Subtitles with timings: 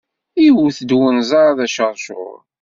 [0.47, 2.37] Iwet-d unẓar d aceṛcuṛ.